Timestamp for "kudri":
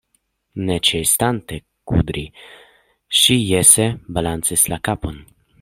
1.91-2.25